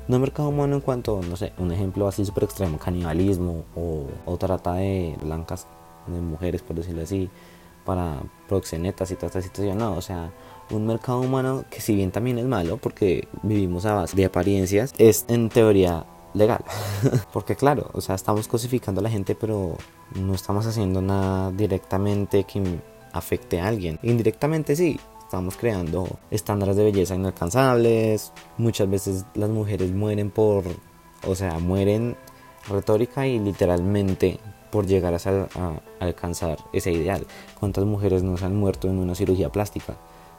No 0.08 0.20
mercado 0.20 0.50
humano 0.50 0.76
en 0.76 0.82
cuanto, 0.82 1.20
no 1.28 1.36
sé, 1.36 1.52
un 1.58 1.72
ejemplo 1.72 2.06
así 2.06 2.24
súper 2.24 2.44
extremo, 2.44 2.78
canibalismo 2.78 3.64
o, 3.74 4.06
o 4.24 4.36
trata 4.36 4.74
de 4.74 5.16
blancas, 5.20 5.66
de 6.06 6.20
mujeres 6.20 6.62
por 6.62 6.76
decirlo 6.76 7.02
así, 7.02 7.28
para 7.86 8.20
proxenetas 8.48 9.10
y 9.10 9.14
toda 9.14 9.28
esta 9.28 9.40
situación, 9.40 9.78
no, 9.78 9.94
o 9.94 10.02
sea, 10.02 10.30
un 10.70 10.86
mercado 10.86 11.20
humano 11.20 11.64
que 11.70 11.80
si 11.80 11.94
bien 11.94 12.10
también 12.10 12.38
es 12.38 12.44
malo 12.44 12.76
porque 12.76 13.28
vivimos 13.42 13.86
a 13.86 13.94
base 13.94 14.16
de 14.16 14.26
apariencias, 14.26 14.92
es 14.98 15.24
en 15.28 15.48
teoría 15.48 16.04
legal. 16.34 16.62
porque 17.32 17.56
claro, 17.56 17.90
o 17.94 18.00
sea, 18.00 18.14
estamos 18.14 18.48
cosificando 18.48 19.00
a 19.00 19.02
la 19.02 19.10
gente, 19.10 19.34
pero 19.34 19.76
no 20.14 20.34
estamos 20.34 20.66
haciendo 20.66 21.00
nada 21.00 21.50
directamente 21.52 22.44
que 22.44 22.62
afecte 23.12 23.60
a 23.60 23.68
alguien. 23.68 23.98
Indirectamente 24.02 24.76
sí, 24.76 25.00
estamos 25.20 25.56
creando 25.56 26.18
estándares 26.30 26.76
de 26.76 26.84
belleza 26.84 27.14
inalcanzables. 27.14 28.32
Muchas 28.58 28.88
veces 28.90 29.24
las 29.34 29.50
mujeres 29.50 29.90
mueren 29.92 30.30
por, 30.30 30.64
o 31.26 31.34
sea, 31.34 31.58
mueren 31.58 32.16
retórica 32.68 33.26
y 33.26 33.38
literalmente 33.38 34.38
por 34.76 34.86
llegar 34.86 35.14
a, 35.14 35.16
a 35.16 35.80
alcanzar 36.00 36.58
ese 36.74 36.92
ideal. 36.92 37.26
¿Cuántas 37.58 37.86
mujeres 37.86 38.22
no 38.22 38.36
se 38.36 38.44
han 38.44 38.54
muerto 38.54 38.88
en 38.88 38.98
una 38.98 39.14
cirugía 39.14 39.50
plástica? 39.50 39.96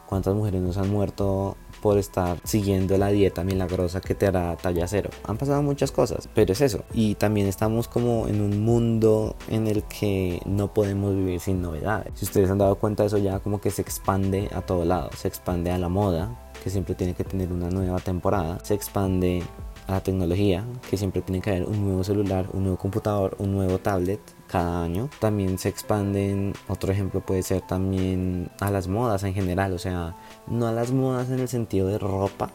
cuántas 0.07 0.35
mujeres 0.35 0.61
nos 0.61 0.77
han 0.77 0.89
muerto 0.89 1.57
por 1.81 1.97
estar 1.97 2.37
siguiendo 2.45 2.97
la 2.97 3.09
dieta 3.09 3.43
milagrosa 3.43 3.99
que 3.99 4.15
te 4.15 4.27
hará 4.27 4.55
talla 4.55 4.87
cero. 4.87 5.09
Han 5.25 5.37
pasado 5.37 5.61
muchas 5.63 5.91
cosas, 5.91 6.29
pero 6.33 6.53
es 6.53 6.61
eso. 6.61 6.85
Y 6.93 7.15
también 7.15 7.47
estamos 7.47 7.89
como 7.89 8.27
en 8.27 8.39
un 8.39 8.63
mundo 8.63 9.35
en 9.49 9.67
el 9.67 9.83
que 9.83 10.39
no 10.45 10.73
podemos 10.73 11.13
vivir 11.13 11.41
sin 11.41 11.61
novedades. 11.61 12.13
Si 12.15 12.23
ustedes 12.23 12.49
han 12.49 12.59
dado 12.59 12.75
cuenta 12.75 13.03
de 13.03 13.07
eso 13.07 13.17
ya 13.17 13.39
como 13.39 13.59
que 13.59 13.69
se 13.69 13.81
expande 13.81 14.49
a 14.53 14.61
todo 14.61 14.85
lado. 14.85 15.09
Se 15.17 15.27
expande 15.27 15.71
a 15.71 15.77
la 15.77 15.89
moda, 15.89 16.51
que 16.63 16.69
siempre 16.69 16.95
tiene 16.95 17.13
que 17.13 17.25
tener 17.25 17.51
una 17.51 17.69
nueva 17.69 17.99
temporada. 17.99 18.59
Se 18.63 18.75
expande 18.75 19.43
a 19.87 19.93
la 19.93 20.03
tecnología, 20.03 20.65
que 20.89 20.97
siempre 20.97 21.21
tiene 21.21 21.41
que 21.41 21.49
haber 21.49 21.65
un 21.65 21.83
nuevo 21.85 22.03
celular, 22.03 22.47
un 22.53 22.63
nuevo 22.63 22.77
computador, 22.77 23.35
un 23.39 23.53
nuevo 23.53 23.79
tablet 23.79 24.19
cada 24.47 24.83
año. 24.83 25.09
También 25.19 25.57
se 25.57 25.69
expanden, 25.69 26.53
otro 26.67 26.91
ejemplo 26.91 27.21
puede 27.21 27.41
ser 27.41 27.61
también 27.61 28.51
a 28.59 28.69
las 28.69 28.87
modas 28.87 29.23
en 29.23 29.33
general, 29.33 29.73
o 29.73 29.79
sea, 29.79 30.15
no 30.47 30.67
a 30.67 30.73
las 30.73 30.91
modas 30.91 31.29
en 31.29 31.39
el 31.39 31.47
sentido 31.47 31.87
de 31.87 31.97
ropa, 31.97 32.51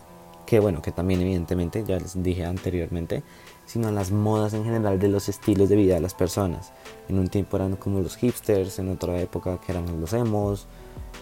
que 0.47 0.61
bueno, 0.61 0.83
que 0.83 0.93
también 0.93 1.23
evidentemente, 1.23 1.85
ya 1.87 1.99
les 1.99 2.23
dije 2.23 2.45
anteriormente, 2.45 3.23
sino 3.65 3.89
a 3.89 3.93
las 3.93 4.11
modas 4.11 4.53
en 4.53 4.65
general 4.65 4.99
de 4.99 5.09
los 5.09 5.31
estilos 5.31 5.71
de 5.71 5.77
vida 5.77 5.95
de 5.95 6.01
las 6.01 6.15
personas. 6.15 6.73
En 7.09 7.19
un 7.19 7.29
tiempo 7.29 7.57
eran 7.57 7.77
como 7.77 8.01
los 8.01 8.17
hipsters, 8.17 8.79
en 8.79 8.91
otra 8.91 9.19
época 9.21 9.59
que 9.65 9.73
eran 9.73 10.01
los 10.01 10.13
emos, 10.13 10.67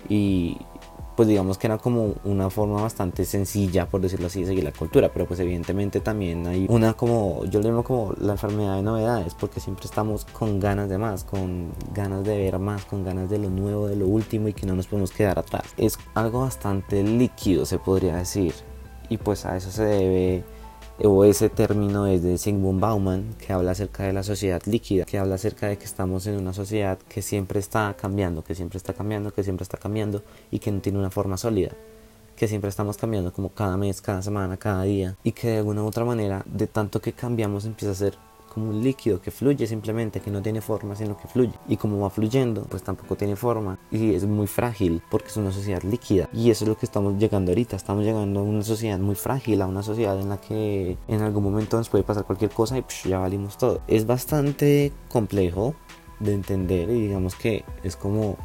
y 0.09 0.57
pues 1.21 1.29
digamos 1.29 1.59
que 1.59 1.67
era 1.67 1.77
como 1.77 2.15
una 2.25 2.49
forma 2.49 2.81
bastante 2.81 3.27
sencilla, 3.27 3.87
por 3.87 4.01
decirlo 4.01 4.29
así, 4.29 4.41
de 4.41 4.47
seguir 4.47 4.65
la 4.65 4.73
cultura, 4.73 5.11
pero 5.13 5.27
pues 5.27 5.39
evidentemente 5.41 6.01
también 6.01 6.47
hay 6.47 6.65
una 6.71 6.95
como, 6.95 7.45
yo 7.45 7.61
le 7.61 7.69
llamo 7.69 7.85
como 7.85 8.15
la 8.19 8.33
enfermedad 8.33 8.77
de 8.77 8.83
novedades, 8.83 9.35
porque 9.35 9.61
siempre 9.61 9.85
estamos 9.85 10.25
con 10.25 10.59
ganas 10.59 10.89
de 10.89 10.97
más, 10.97 11.25
con 11.25 11.73
ganas 11.93 12.25
de 12.25 12.39
ver 12.39 12.59
más, 12.59 12.87
con 12.87 13.05
ganas 13.05 13.29
de 13.29 13.37
lo 13.37 13.51
nuevo, 13.51 13.87
de 13.87 13.97
lo 13.97 14.07
último 14.07 14.49
y 14.49 14.55
que 14.55 14.65
no 14.65 14.75
nos 14.75 14.87
podemos 14.87 15.11
quedar 15.11 15.39
atrás. 15.39 15.65
Es 15.77 15.99
algo 16.15 16.41
bastante 16.41 17.03
líquido, 17.03 17.67
se 17.67 17.79
podría 17.79 18.17
decir, 18.17 18.55
y 19.11 19.19
pues 19.19 19.45
a 19.45 19.59
eso 19.59 19.71
se 19.71 19.85
debe 19.85 20.45
o 21.03 21.25
ese 21.25 21.49
término 21.49 22.07
es 22.07 22.23
de 22.23 22.37
Sigmund 22.37 22.81
Bauman, 22.81 23.35
que 23.39 23.53
habla 23.53 23.73
acerca 23.73 24.05
de 24.05 24.13
la 24.13 24.23
sociedad 24.23 24.63
líquida, 24.67 25.05
que 25.05 25.19
habla 25.19 25.37
acerca 25.37 25.67
de 25.69 25.79
que 25.79 25.85
estamos 25.85 26.27
en 26.27 26.37
una 26.37 26.53
sociedad 26.53 26.99
que 27.09 27.23
siempre 27.23 27.59
está 27.59 27.97
cambiando, 27.99 28.45
que 28.45 28.55
siempre 28.55 28.77
está 28.77 28.93
cambiando, 28.93 29.33
que 29.33 29.43
siempre 29.43 29.63
está 29.63 29.79
cambiando 29.79 30.23
y 30.51 30.59
que 30.59 30.71
no 30.71 30.81
tiene 30.81 30.99
una 30.99 31.11
forma 31.11 31.37
sólida, 31.37 31.73
que 32.37 32.49
siempre 32.49 32.69
estamos 32.69 32.97
cambiando 32.99 33.33
como 33.33 33.51
cada 33.51 33.77
mes, 33.77 34.03
cada 34.03 34.23
semana, 34.23 34.57
cada 34.57 34.83
día 34.83 35.17
y 35.25 35.33
que 35.33 35.49
de 35.49 35.59
alguna 35.59 35.83
u 35.83 35.87
otra 35.87 36.05
manera, 36.05 36.45
de 36.47 36.67
tanto 36.67 37.01
que 37.01 37.13
cambiamos, 37.13 37.65
empieza 37.65 37.93
a 37.93 37.95
ser 37.95 38.30
como 38.53 38.71
un 38.71 38.83
líquido 38.83 39.21
que 39.21 39.31
fluye 39.31 39.67
simplemente, 39.67 40.21
que 40.21 40.31
no 40.31 40.43
tiene 40.43 40.61
forma, 40.61 40.95
sino 40.97 41.17
que 41.17 41.29
fluye. 41.29 41.53
Y 41.69 41.77
como 41.77 42.01
va 42.01 42.11
fluyendo, 42.11 42.65
pues 42.65 42.83
tampoco 42.83 43.17
tiene 43.17 43.37
forma 43.37 43.79
y 43.91 44.15
es 44.15 44.27
muy 44.27 44.47
frágil 44.47 45.03
porque 45.11 45.29
es 45.29 45.37
una 45.37 45.53
sociedad 45.53 45.83
líquida. 45.83 46.29
Y 46.33 46.51
eso 46.51 46.65
es 46.65 46.69
lo 46.69 46.77
que 46.77 46.87
estamos 46.87 47.19
llegando 47.19 47.53
ahorita. 47.53 47.77
Estamos 47.77 48.05
llegando 48.05 48.41
a 48.41 48.43
una 48.43 48.63
sociedad 48.63 48.99
muy 48.99 49.15
frágil, 49.15 49.63
a 49.63 49.67
una 49.67 49.83
sociedad 49.83 50.21
en 50.21 50.29
la 50.29 50.41
que 50.41 50.99
en 51.09 51.23
algún 51.23 51.45
momento 51.45 51.77
nos 51.77 51.89
puede 51.89 52.05
pasar 52.05 52.25
cualquier 52.25 52.51
cosa 52.51 52.79
y 52.79 52.85
ya 53.09 53.19
valimos 53.19 53.57
todo. 53.57 53.81
Es 53.87 54.07
bastante 54.07 54.93
complejo 55.09 55.75
de 56.19 56.35
entender 56.35 56.91
y 56.91 57.01
digamos 57.01 57.35
que 57.35 57.65
es 57.83 57.97
como 57.97 58.37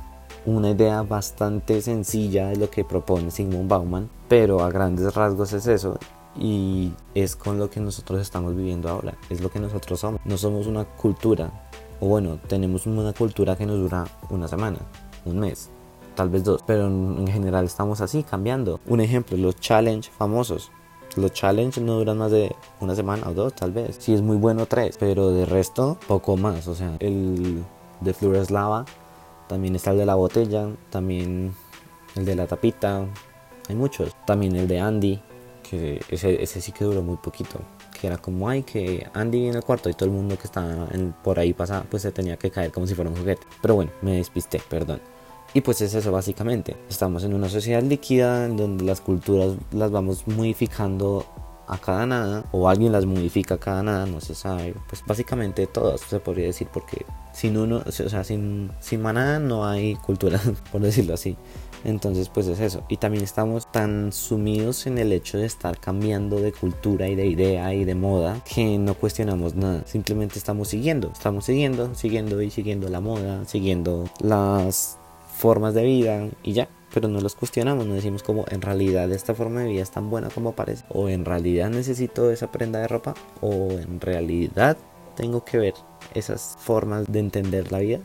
una 0.46 0.70
idea 0.70 1.02
bastante 1.02 1.82
sencilla 1.82 2.50
de 2.50 2.58
lo 2.58 2.70
que 2.70 2.86
propone 2.86 3.32
Sigmund 3.32 3.68
Bauman, 3.68 4.10
pero 4.28 4.62
a 4.62 4.70
grandes 4.70 5.14
rasgos 5.16 5.54
es 5.54 5.66
eso 5.68 5.98
y 6.38 6.92
es 7.14 7.36
con 7.36 7.58
lo 7.58 7.70
que 7.70 7.80
nosotros 7.80 8.22
estamos 8.22 8.56
viviendo 8.56 8.90
ahora, 8.90 9.16
es 9.30 9.42
lo 9.42 9.50
que 9.50 9.60
nosotros 9.60 10.00
somos. 10.00 10.22
No 10.26 10.38
somos 10.38 10.68
una 10.68 10.86
cultura, 10.86 11.70
o 12.00 12.08
bueno, 12.08 12.40
tenemos 12.48 12.86
una 12.86 13.14
cultura 13.14 13.56
que 13.56 13.66
nos 13.66 13.78
dura 13.78 14.06
una 14.30 14.48
semana, 14.48 14.80
un 15.26 15.40
mes, 15.40 15.70
tal 16.16 16.30
vez 16.30 16.44
dos, 16.44 16.64
pero 16.66 16.88
en 16.88 17.28
general 17.28 17.66
estamos 17.66 18.02
así, 18.02 18.24
cambiando. 18.24 18.80
Un 18.88 19.02
ejemplo, 19.02 19.38
los 19.38 19.56
challenge 19.56 20.10
famosos. 20.12 20.72
Los 21.16 21.32
challenge 21.32 21.80
no 21.80 21.94
duran 21.94 22.18
más 22.18 22.32
de 22.32 22.54
una 22.82 22.94
semana 22.94 23.30
o 23.30 23.34
dos, 23.34 23.54
tal 23.54 23.72
vez. 23.72 23.96
Si 24.00 24.14
es 24.14 24.22
muy 24.22 24.36
bueno, 24.36 24.66
tres, 24.66 24.98
pero 25.00 25.32
de 25.32 25.46
resto, 25.46 25.98
poco 26.08 26.36
más. 26.36 26.68
O 26.68 26.76
sea, 26.76 26.98
el 27.00 27.64
de 28.02 28.14
Flores 28.14 28.52
Lava, 28.52 28.86
también 29.48 29.76
está 29.76 29.92
el 29.92 29.98
de 29.98 30.06
la 30.06 30.16
botella, 30.16 30.68
también 30.90 31.54
el 32.16 32.26
de 32.26 32.36
la 32.36 32.48
tapita, 32.48 33.06
hay 33.70 33.76
muchos. 33.76 34.14
También 34.26 34.56
el 34.58 34.68
de 34.68 34.80
Andy, 34.80 35.22
que 35.70 36.02
ese, 36.10 36.42
ese 36.42 36.62
sí 36.62 36.72
que 36.72 36.86
duró 36.86 37.02
muy 37.02 37.18
poquito 37.18 37.60
que 38.00 38.08
era 38.08 38.18
como 38.18 38.50
ay 38.50 38.64
que 38.64 39.08
Andy 39.14 39.48
en 39.48 39.56
el 39.56 39.64
cuarto 39.64 39.90
y 39.90 39.94
todo 39.94 40.06
el 40.06 40.16
mundo 40.16 40.38
que 40.38 40.44
estaba 40.44 40.88
por 41.24 41.40
ahí 41.40 41.54
pasaba 41.54 41.86
pues 41.90 42.04
se 42.04 42.12
tenía 42.12 42.38
que 42.38 42.52
caer 42.52 42.72
como 42.72 42.88
si 42.88 42.94
fuera 42.96 43.10
un 43.10 43.18
juguete 43.18 43.46
pero 43.62 43.76
bueno 43.76 43.92
me 44.02 44.18
despisté 44.18 44.62
perdón. 44.70 45.02
Y 45.54 45.62
pues 45.62 45.80
es 45.80 45.94
eso 45.94 46.12
básicamente. 46.12 46.76
Estamos 46.90 47.24
en 47.24 47.34
una 47.34 47.48
sociedad 47.48 47.82
líquida 47.82 48.46
en 48.46 48.58
donde 48.58 48.84
las 48.84 49.00
culturas 49.00 49.54
las 49.72 49.90
vamos 49.90 50.28
modificando 50.28 51.26
a 51.68 51.78
cada 51.78 52.06
nada 52.06 52.44
o 52.52 52.68
alguien 52.70 52.92
las 52.92 53.06
modifica 53.06 53.56
a 53.56 53.58
cada 53.58 53.82
nada 53.82 54.06
no 54.06 54.20
se 54.20 54.36
sabe. 54.36 54.76
Pues 54.90 55.02
básicamente 55.06 55.66
todas 55.66 56.02
se 56.02 56.20
podría 56.20 56.48
decir 56.48 56.68
porque 56.74 57.06
sin 57.34 57.58
uno 57.58 57.84
o 57.86 57.92
sea 57.92 58.24
sin 58.24 58.72
sin 58.80 59.02
manada 59.02 59.40
no 59.40 59.66
hay 59.66 59.96
cultura 59.96 60.40
por 60.72 60.82
decirlo 60.82 61.14
así 61.14 61.38
entonces, 61.86 62.30
pues 62.30 62.48
es 62.48 62.60
eso. 62.60 62.84
Y 62.90 62.98
también 62.98 63.24
estamos 63.24 63.72
tan 63.72 64.12
sumidos 64.12 64.88
en 64.88 64.98
el 64.98 65.14
hecho 65.14 65.38
de 65.38 65.46
estar 65.46 65.80
cambiando 65.80 66.40
de 66.42 66.52
cultura 66.52 67.08
y 67.08 67.16
de 67.16 67.28
idea 67.28 67.74
y 67.76 67.86
de 67.86 67.94
moda 67.94 68.44
que 68.44 68.80
no 68.80 68.96
cuestionamos 68.96 69.54
nada. 69.54 69.84
Simplemente 69.86 70.40
estamos 70.40 70.68
siguiendo, 70.70 71.12
estamos 71.14 71.46
siguiendo, 71.46 71.94
siguiendo 71.94 72.42
y 72.42 72.50
siguiendo 72.50 72.90
la 72.90 73.02
moda, 73.02 73.46
siguiendo 73.46 74.10
las 74.20 74.98
formas 75.38 75.76
de 75.76 75.84
vida 75.84 76.28
y 76.42 76.54
ya. 76.54 76.68
Pero 76.92 77.08
no 77.08 77.22
los 77.22 77.36
cuestionamos, 77.36 77.86
no 77.86 77.94
decimos 77.94 78.24
como 78.24 78.46
en 78.50 78.62
realidad 78.62 79.12
esta 79.12 79.36
forma 79.36 79.62
de 79.62 79.70
vida 79.70 79.84
es 79.84 79.92
tan 79.92 80.10
buena 80.10 80.30
como 80.30 80.54
parece. 80.54 80.86
O 80.90 81.08
en 81.08 81.24
realidad 81.24 81.70
necesito 81.70 82.32
esa 82.32 82.52
prenda 82.52 82.80
de 82.80 82.88
ropa. 82.88 83.14
O 83.42 83.70
en 83.72 84.02
realidad 84.02 84.76
tengo 85.16 85.46
que 85.46 85.60
ver 85.60 85.74
esas 86.16 86.56
formas 86.60 87.06
de 87.12 87.20
entender 87.20 87.72
la 87.72 87.80
vida. 87.80 88.00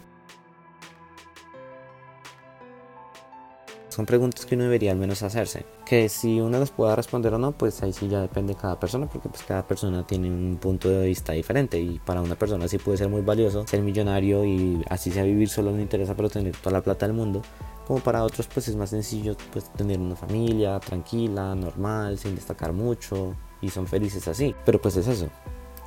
Son 4.00 4.06
preguntas 4.06 4.46
que 4.46 4.54
uno 4.54 4.64
debería 4.64 4.92
al 4.92 4.96
menos 4.96 5.22
hacerse. 5.22 5.66
Que 5.84 6.08
si 6.08 6.40
uno 6.40 6.58
las 6.58 6.70
pueda 6.70 6.96
responder 6.96 7.34
o 7.34 7.38
no, 7.38 7.52
pues 7.52 7.82
ahí 7.82 7.92
sí 7.92 8.08
ya 8.08 8.22
depende 8.22 8.54
de 8.54 8.58
cada 8.58 8.80
persona, 8.80 9.06
porque 9.06 9.28
pues 9.28 9.42
cada 9.42 9.68
persona 9.68 10.06
tiene 10.06 10.30
un 10.30 10.56
punto 10.56 10.88
de 10.88 11.06
vista 11.06 11.34
diferente 11.34 11.78
y 11.78 11.98
para 11.98 12.22
una 12.22 12.34
persona 12.34 12.66
sí 12.66 12.78
puede 12.78 12.96
ser 12.96 13.10
muy 13.10 13.20
valioso 13.20 13.66
ser 13.66 13.82
millonario 13.82 14.42
y 14.46 14.82
así 14.88 15.10
sea 15.10 15.22
vivir 15.24 15.50
solo 15.50 15.70
no 15.72 15.82
interesa, 15.82 16.14
pero 16.16 16.30
tener 16.30 16.56
toda 16.56 16.78
la 16.78 16.80
plata 16.80 17.06
del 17.06 17.14
mundo. 17.14 17.42
Como 17.86 18.00
para 18.00 18.24
otros 18.24 18.46
pues 18.46 18.68
es 18.68 18.76
más 18.76 18.88
sencillo 18.88 19.36
pues 19.52 19.70
tener 19.74 19.98
una 19.98 20.16
familia 20.16 20.80
tranquila, 20.80 21.54
normal, 21.54 22.16
sin 22.16 22.34
destacar 22.34 22.72
mucho 22.72 23.36
y 23.60 23.68
son 23.68 23.86
felices 23.86 24.26
así. 24.28 24.54
Pero 24.64 24.80
pues 24.80 24.96
es 24.96 25.08
eso, 25.08 25.28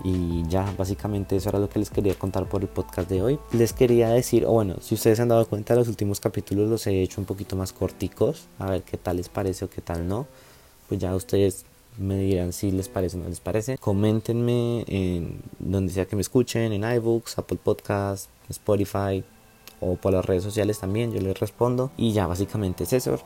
y 0.03 0.45
ya, 0.50 0.74
básicamente 0.77 1.38
eso 1.38 1.50
era 1.50 1.60
lo 1.60 1.69
que 1.69 1.79
les 1.79 1.89
quería 1.89 2.13
contar 2.15 2.48
por 2.50 2.62
el 2.62 2.67
podcast 2.67 3.10
de 3.10 3.22
hoy. 3.22 3.39
Les 3.53 3.72
quería 3.72 4.10
decir, 4.10 4.45
o 4.45 4.51
bueno, 4.51 4.75
si 4.81 4.95
ustedes 4.95 5.17
se 5.17 5.22
han 5.22 5.29
dado 5.29 5.48
cuenta, 5.48 5.75
los 5.75 5.88
últimos 5.88 6.19
capítulos 6.19 6.69
los 6.69 6.86
he 6.88 7.01
hecho 7.01 7.22
un 7.22 7.25
poquito 7.25 7.55
más 7.55 7.72
corticos. 7.72 8.48
A 8.60 8.69
ver 8.69 8.83
qué 8.83 8.98
tal 8.98 9.17
les 9.17 9.29
parece 9.29 9.65
o 9.65 9.69
qué 9.69 9.81
tal 9.81 10.07
no. 10.07 10.27
Pues 10.89 11.00
ya 11.00 11.15
ustedes 11.15 11.65
me 11.98 12.17
dirán 12.17 12.51
si 12.51 12.72
les 12.72 12.89
parece 12.89 13.17
o 13.17 13.22
no 13.22 13.29
les 13.29 13.39
parece. 13.39 13.77
Coméntenme 13.77 14.83
en 14.88 15.41
donde 15.60 15.93
sea 15.93 16.05
que 16.05 16.15
me 16.15 16.22
escuchen, 16.22 16.74
en 16.74 16.83
iBooks, 16.83 17.38
Apple 17.38 17.60
Podcasts, 17.63 18.29
Spotify 18.50 19.24
o 19.79 19.95
por 19.95 20.12
las 20.12 20.25
redes 20.25 20.43
sociales 20.43 20.79
también. 20.79 21.13
Yo 21.13 21.22
les 21.22 21.39
respondo. 21.39 21.91
Y 21.95 22.12
ya, 22.12 22.27
básicamente 22.27 22.83
es 22.83 22.93
eso. 22.93 23.19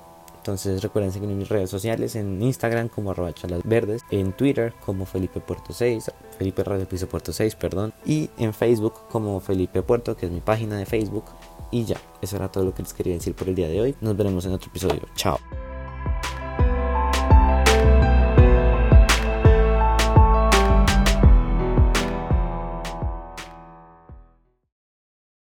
Entonces 0.48 0.82
recuerden 0.82 1.12
seguirme 1.12 1.34
en 1.34 1.40
mis 1.40 1.50
redes 1.50 1.70
sociales, 1.70 2.16
en 2.16 2.42
Instagram 2.42 2.88
como 2.88 3.12
arroba 3.12 3.34
verdes, 3.66 4.02
en 4.12 4.32
Twitter 4.32 4.74
como 4.86 5.06
Felipe 5.06 5.42
Puerto 5.42 5.74
6, 5.74 6.10
Felipe 6.38 6.64
Radio 6.64 6.88
Piso 6.88 7.08
Puerto 7.10 7.34
6, 7.34 7.56
perdón, 7.56 7.94
y 8.06 8.30
en 8.38 8.54
Facebook 8.54 8.94
como 9.10 9.42
Felipe 9.42 9.82
Puerto, 9.82 10.16
que 10.16 10.28
es 10.28 10.32
mi 10.32 10.40
página 10.40 10.78
de 10.78 10.86
Facebook. 10.86 11.26
Y 11.70 11.84
ya, 11.84 11.98
eso 12.22 12.38
era 12.38 12.50
todo 12.50 12.64
lo 12.64 12.74
que 12.74 12.82
les 12.82 12.94
quería 12.94 13.14
decir 13.14 13.36
por 13.36 13.50
el 13.50 13.56
día 13.56 13.68
de 13.68 13.82
hoy. 13.82 13.96
Nos 14.00 14.16
veremos 14.16 14.46
en 14.46 14.54
otro 14.54 14.70
episodio. 14.70 15.02
Chao. 15.16 15.38